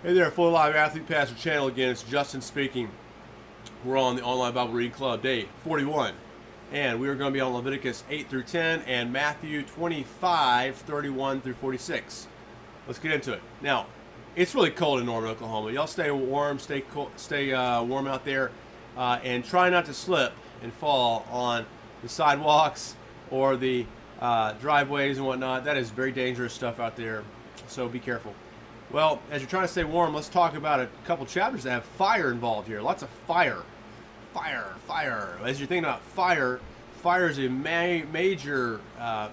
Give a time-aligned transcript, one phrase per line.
[0.00, 1.90] Hey there, Full Live Athlete Pastor channel again.
[1.90, 2.88] It's Justin speaking.
[3.84, 6.14] We're on the Online Bible Reading Club, day 41.
[6.70, 11.40] And we are going to be on Leviticus 8 through 10 and Matthew 25, 31
[11.40, 12.28] through 46.
[12.86, 13.42] Let's get into it.
[13.60, 13.86] Now,
[14.36, 15.72] it's really cold in Norman, Oklahoma.
[15.72, 18.52] Y'all stay warm, stay cold, stay uh, warm out there,
[18.96, 21.66] uh, and try not to slip and fall on
[22.04, 22.94] the sidewalks
[23.32, 23.84] or the
[24.20, 25.64] uh, driveways and whatnot.
[25.64, 27.24] That is very dangerous stuff out there,
[27.66, 28.32] so be careful.
[28.90, 31.84] Well, as you're trying to stay warm, let's talk about a couple chapters that have
[31.84, 32.80] fire involved here.
[32.80, 33.62] Lots of fire.
[34.32, 35.38] Fire, fire.
[35.44, 36.58] As you're thinking about fire,
[37.02, 39.28] fire is a ma- major uh,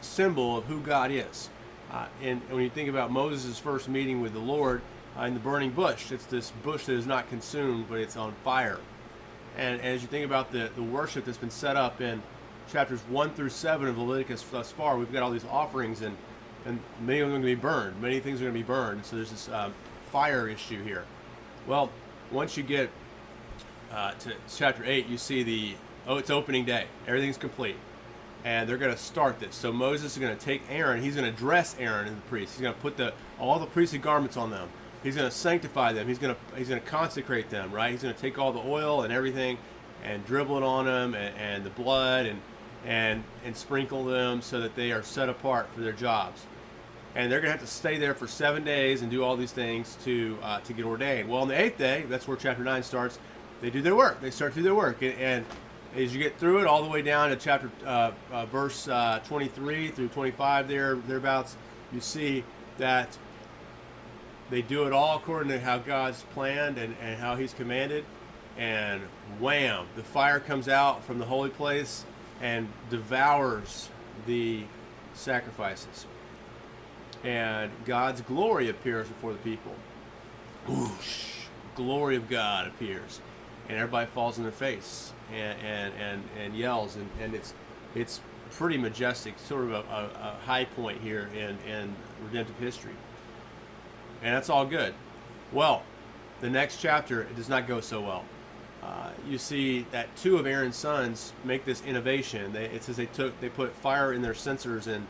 [0.00, 1.50] symbol of who God is.
[1.92, 4.80] Uh, and when you think about Moses' first meeting with the Lord
[5.18, 8.34] uh, in the burning bush, it's this bush that is not consumed, but it's on
[8.44, 8.78] fire.
[9.58, 12.22] And, and as you think about the, the worship that's been set up in
[12.72, 16.16] chapters 1 through 7 of Leviticus thus far, we've got all these offerings and
[16.66, 18.02] and many of them are going to be burned.
[18.02, 19.06] Many things are going to be burned.
[19.06, 19.70] So there's this uh,
[20.10, 21.04] fire issue here.
[21.66, 21.90] Well,
[22.32, 22.90] once you get
[23.92, 25.74] uh, to chapter 8, you see the,
[26.08, 26.86] oh, it's opening day.
[27.06, 27.76] Everything's complete.
[28.44, 29.54] And they're going to start this.
[29.54, 31.02] So Moses is going to take Aaron.
[31.02, 32.54] He's going to dress Aaron and the priest.
[32.54, 34.68] He's going to put the all the priestly garments on them.
[35.02, 36.06] He's going to sanctify them.
[36.06, 37.72] He's going to he's going to consecrate them.
[37.72, 37.90] Right.
[37.90, 39.58] He's going to take all the oil and everything,
[40.04, 42.40] and dribble it on them, and, and the blood, and
[42.84, 46.46] and and sprinkle them so that they are set apart for their jobs
[47.16, 49.50] and they're going to have to stay there for seven days and do all these
[49.50, 51.28] things to uh, to get ordained.
[51.28, 53.18] Well, on the eighth day, that's where chapter nine starts.
[53.62, 54.20] They do their work.
[54.20, 55.46] They start to do their work, and, and
[55.96, 59.20] as you get through it, all the way down to chapter uh, uh, verse uh,
[59.26, 61.56] 23 through 25, there thereabouts,
[61.90, 62.44] you see
[62.76, 63.16] that
[64.50, 68.04] they do it all according to how God's planned and, and how He's commanded.
[68.58, 69.02] And
[69.38, 72.04] wham, the fire comes out from the holy place
[72.42, 73.88] and devours
[74.26, 74.64] the
[75.14, 76.06] sacrifices
[77.26, 79.74] and God's glory appears before the people.
[80.68, 81.32] Whoosh!
[81.74, 83.20] Glory of God appears,
[83.68, 87.52] and everybody falls on their face and and and, and yells, and, and it's
[87.94, 88.20] it's
[88.52, 91.94] pretty majestic, sort of a, a, a high point here in in
[92.24, 92.94] redemptive history,
[94.22, 94.94] and that's all good.
[95.52, 95.82] Well,
[96.40, 98.24] the next chapter it does not go so well.
[98.82, 102.52] Uh, you see that two of Aaron's sons make this innovation.
[102.52, 105.06] They, it says they took they put fire in their censers and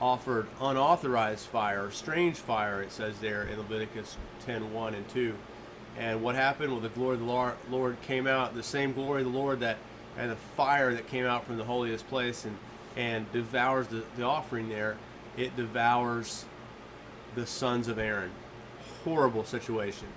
[0.00, 4.16] offered unauthorized fire, strange fire, it says there in Leviticus
[4.46, 5.34] 10 1 and 2.
[5.98, 6.72] And what happened?
[6.72, 9.76] Well, the glory of the Lord came out, the same glory of the Lord that,
[10.16, 12.56] and the fire that came out from the holiest place and,
[12.96, 14.96] and devours the, the offering there,
[15.36, 16.44] it devours
[17.34, 18.30] the sons of Aaron.
[19.04, 20.08] Horrible situation.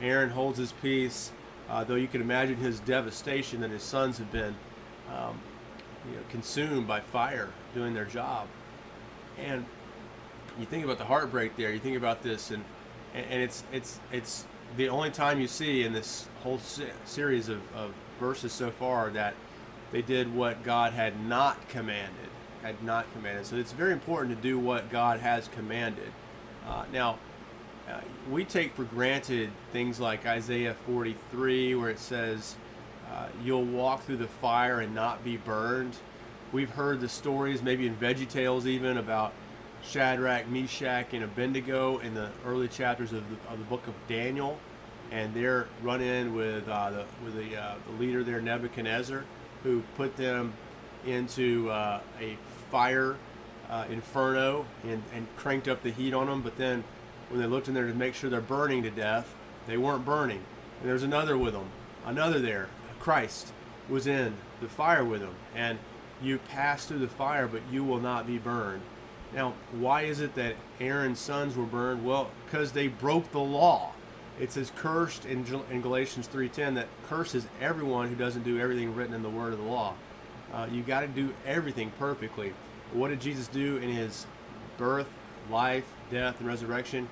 [0.00, 1.32] Aaron holds his peace,
[1.68, 4.54] uh, though you can imagine his devastation that his sons have been
[5.10, 5.38] um,
[6.08, 8.46] you know, consumed by fire doing their job.
[9.38, 9.64] And
[10.58, 11.72] you think about the heartbreak there.
[11.72, 12.64] You think about this, and
[13.14, 16.60] and it's it's it's the only time you see in this whole
[17.04, 19.34] series of, of verses so far that
[19.92, 22.28] they did what God had not commanded,
[22.62, 23.46] had not commanded.
[23.46, 26.12] So it's very important to do what God has commanded.
[26.66, 27.18] Uh, now,
[27.88, 28.00] uh,
[28.30, 32.56] we take for granted things like Isaiah 43, where it says,
[33.10, 35.96] uh, "You'll walk through the fire and not be burned."
[36.50, 39.34] We've heard the stories, maybe in Veggie Tales even, about
[39.82, 44.58] Shadrach, Meshach, and Abednego in the early chapters of the, of the book of Daniel,
[45.10, 49.24] and they're run in with uh, the with the, uh, the leader there, Nebuchadnezzar,
[49.62, 50.54] who put them
[51.04, 52.38] into uh, a
[52.70, 53.16] fire
[53.68, 56.40] uh, inferno and, and cranked up the heat on them.
[56.40, 56.82] But then,
[57.28, 59.34] when they looked in there to make sure they're burning to death,
[59.66, 60.42] they weren't burning.
[60.80, 61.68] And there's another with them,
[62.06, 62.70] another there,
[63.00, 63.52] Christ
[63.86, 65.78] was in the fire with them, and
[66.22, 68.82] you pass through the fire, but you will not be burned.
[69.34, 72.04] Now, why is it that Aaron's sons were burned?
[72.04, 73.92] Well, because they broke the law.
[74.40, 79.14] It says cursed in, in Galatians 3.10 that curses everyone who doesn't do everything written
[79.14, 79.94] in the word of the law.
[80.52, 82.54] Uh, you got to do everything perfectly.
[82.92, 84.26] What did Jesus do in his
[84.78, 85.10] birth,
[85.50, 87.08] life, death, and resurrection?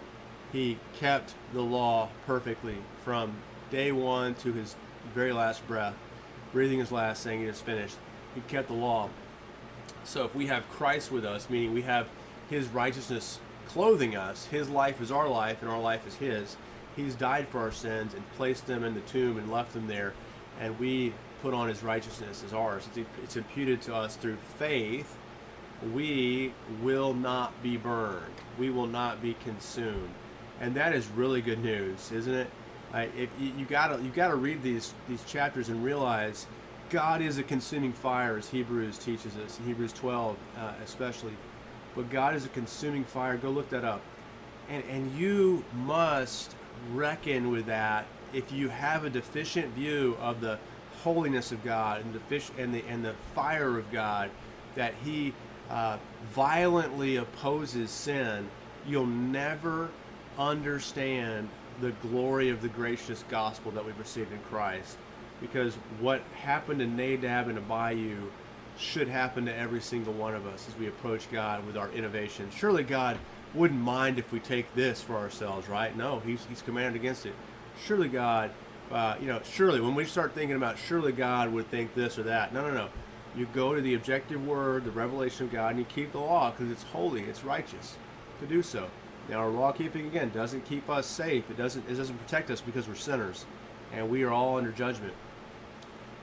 [0.52, 3.34] He kept the law perfectly from
[3.70, 4.74] day one to his
[5.12, 5.94] very last breath,
[6.52, 7.96] breathing his last, saying it is finished
[8.36, 9.08] he kept the law.
[10.04, 12.08] So if we have Christ with us, meaning we have
[12.48, 16.56] his righteousness clothing us, his life is our life and our life is his.
[16.94, 20.14] He's died for our sins and placed them in the tomb and left them there,
[20.60, 21.12] and we
[21.42, 22.88] put on his righteousness as ours.
[23.22, 25.16] It's imputed to us through faith.
[25.92, 28.22] We will not be burned.
[28.58, 30.08] We will not be consumed,
[30.60, 32.50] and that is really good news, isn't it?
[32.94, 36.46] if you, you gotta you gotta read these these chapters and realize
[36.90, 41.32] God is a consuming fire, as Hebrews teaches us, in Hebrews 12 uh, especially.
[41.94, 43.36] But God is a consuming fire.
[43.36, 44.02] Go look that up.
[44.68, 46.54] And, and you must
[46.92, 50.58] reckon with that if you have a deficient view of the
[51.02, 54.30] holiness of God and the fish and the and the fire of God,
[54.74, 55.32] that He
[55.70, 55.98] uh,
[56.32, 58.48] violently opposes sin,
[58.86, 59.88] you'll never
[60.38, 61.48] understand
[61.80, 64.96] the glory of the gracious gospel that we've received in Christ.
[65.40, 68.30] Because what happened to Nadab and Abihu
[68.78, 72.50] should happen to every single one of us as we approach God with our innovation.
[72.54, 73.18] Surely God
[73.54, 75.96] wouldn't mind if we take this for ourselves, right?
[75.96, 77.34] No, He's, he's commanded against it.
[77.84, 78.50] Surely God,
[78.90, 82.22] uh, you know, surely when we start thinking about surely God would think this or
[82.24, 82.52] that.
[82.52, 82.88] No, no, no.
[83.36, 86.50] You go to the objective word, the revelation of God, and you keep the law
[86.50, 87.96] because it's holy, it's righteous
[88.40, 88.88] to do so.
[89.28, 91.50] Now, our law keeping again doesn't keep us safe.
[91.50, 91.88] It doesn't.
[91.88, 93.44] It doesn't protect us because we're sinners,
[93.92, 95.12] and we are all under judgment.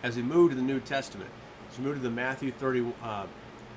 [0.03, 1.29] As we move to the New Testament,
[1.71, 3.25] as we move to the Matthew 30, uh,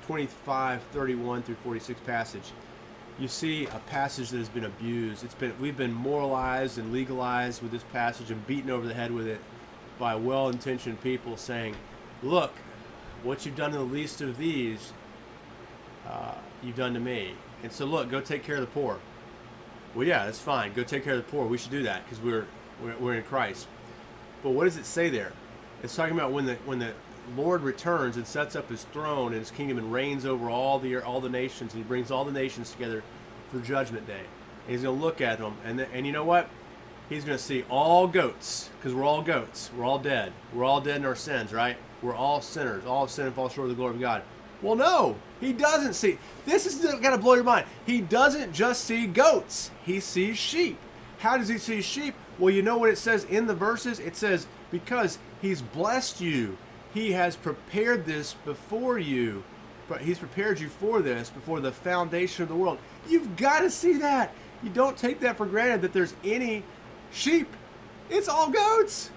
[0.05, 2.51] 25, 31 through 46 passage,
[3.17, 5.23] you see a passage that has been abused.
[5.23, 9.11] It's been we've been moralized and legalized with this passage and beaten over the head
[9.11, 9.39] with it
[9.97, 11.75] by well-intentioned people saying,
[12.21, 12.51] "Look,
[13.23, 14.91] what you've done to the least of these,
[16.07, 17.33] uh, you've done to me."
[17.63, 18.99] And so, look, go take care of the poor.
[19.95, 20.73] Well, yeah, that's fine.
[20.73, 21.47] Go take care of the poor.
[21.47, 22.45] We should do that because we're,
[22.83, 23.67] we're we're in Christ.
[24.43, 25.31] But what does it say there?
[25.83, 26.93] It's talking about when the when the
[27.35, 30.97] Lord returns and sets up His throne and His kingdom and reigns over all the
[30.97, 33.03] all the nations, and He brings all the nations together
[33.51, 34.23] for Judgment Day.
[34.65, 36.49] And He's going to look at them, and the, and you know what?
[37.09, 39.69] He's going to see all goats because we're all goats.
[39.77, 40.33] We're all dead.
[40.53, 41.77] We're all dead in our sins, right?
[42.01, 42.85] We're all sinners.
[42.85, 44.23] All sin and fall short of the glory of God.
[44.61, 46.17] Well, no, he doesn't see.
[46.45, 47.65] This is going to blow your mind.
[47.85, 50.77] He doesn't just see goats, he sees sheep.
[51.19, 52.13] How does he see sheep?
[52.37, 53.99] Well, you know what it says in the verses?
[53.99, 56.57] It says, because he's blessed you,
[56.93, 59.43] he has prepared this before you.
[59.87, 62.77] But he's prepared you for this before the foundation of the world.
[63.07, 64.33] You've got to see that.
[64.61, 66.63] You don't take that for granted that there's any
[67.11, 67.47] sheep.
[68.09, 69.11] It's all goats.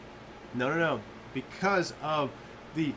[0.55, 1.01] No, no, no.
[1.35, 2.31] Because of
[2.75, 2.93] the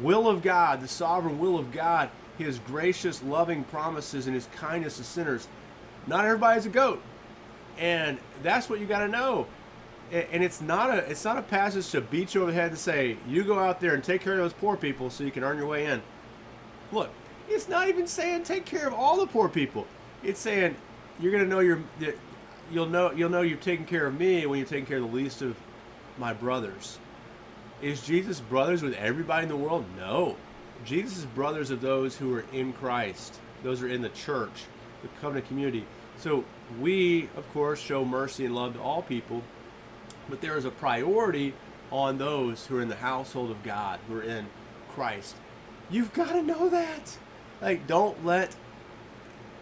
[0.00, 4.98] will of God, the sovereign will of God, his gracious, loving promises, and his kindness
[4.98, 5.48] to sinners.
[6.06, 7.02] Not everybody's a goat.
[7.78, 9.46] And that's what you got to know.
[10.12, 12.78] And it's not a it's not a passage to beat you over the head and
[12.78, 15.42] say you go out there and take care of those poor people so you can
[15.42, 16.02] earn your way in.
[16.92, 17.08] Look,
[17.48, 19.86] it's not even saying take care of all the poor people.
[20.22, 20.76] It's saying
[21.18, 21.80] you're gonna know you're
[22.70, 25.16] you'll know you'll know you're taking care of me when you're taking care of the
[25.16, 25.56] least of
[26.18, 26.98] my brothers.
[27.80, 29.84] Is Jesus brothers with everybody in the world?
[29.98, 30.36] No.
[30.84, 33.38] Jesus is brothers of those who are in Christ.
[33.62, 34.64] Those are in the church,
[35.02, 35.84] the covenant community.
[36.18, 36.44] So
[36.80, 39.42] we, of course, show mercy and love to all people,
[40.28, 41.54] but there is a priority
[41.90, 44.46] on those who are in the household of God, who are in
[44.94, 45.36] Christ.
[45.90, 47.18] You've got to know that.
[47.60, 48.56] Like, don't let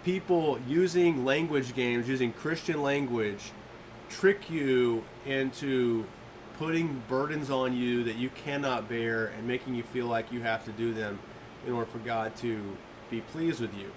[0.04, 3.52] people using language games, using Christian language,
[4.08, 6.06] trick you into
[6.58, 10.64] putting burdens on you that you cannot bear and making you feel like you have
[10.64, 11.18] to do them
[11.66, 12.76] in order for God to
[13.10, 13.90] be pleased with you.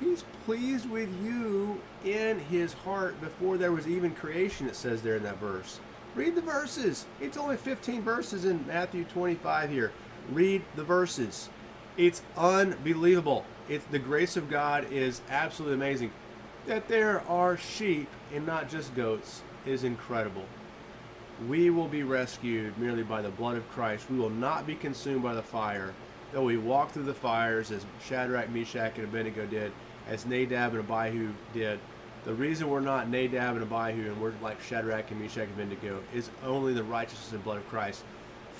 [0.00, 5.16] He's pleased with you in his heart before there was even creation, it says there
[5.16, 5.80] in that verse.
[6.14, 7.06] Read the verses.
[7.20, 9.92] It's only 15 verses in Matthew 25 here.
[10.30, 11.48] Read the verses.
[11.96, 13.44] It's unbelievable.
[13.68, 16.12] It's the grace of God is absolutely amazing.
[16.66, 20.44] That there are sheep and not just goats is incredible
[21.48, 24.10] we will be rescued merely by the blood of Christ.
[24.10, 25.92] We will not be consumed by the fire,
[26.34, 29.72] though we walk through the fires as Shadrach, Meshach, and Abednego did,
[30.08, 31.78] as Nadab and Abihu did.
[32.24, 36.02] The reason we're not Nadab and Abihu and we're like Shadrach and Meshach and Abednego
[36.12, 38.02] is only the righteousness and blood of Christ.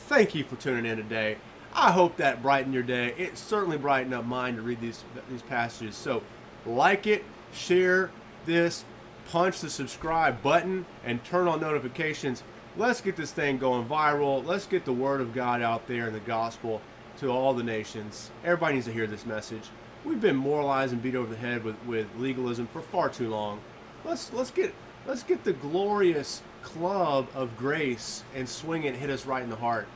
[0.06, 1.36] Thank you for tuning in today.
[1.74, 3.12] I hope that brightened your day.
[3.18, 5.96] It certainly brightened up mine to read these these passages.
[5.96, 6.22] So,
[6.64, 8.12] like it, share
[8.46, 8.84] this,
[9.28, 12.44] punch the subscribe button, and turn on notifications
[12.76, 14.44] let's get this thing going viral.
[14.44, 16.80] Let's get the word of God out there and the gospel
[17.18, 18.30] to all the nations.
[18.44, 19.62] Everybody needs to hear this message.
[20.04, 23.60] We've been moralized and beat over the head with, with legalism for far too long.
[24.04, 24.74] Let's let's get
[25.06, 29.56] let's get the glorious club of grace and swing it hit us right in the
[29.56, 29.86] heart.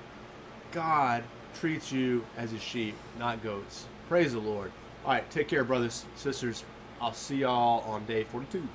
[0.73, 1.25] God
[1.61, 3.87] treats you as a sheep, not goats.
[4.09, 4.73] Praise the Lord.
[5.05, 6.65] All right, take care, brothers, sisters.
[7.01, 8.67] I'll see y'all on day 42.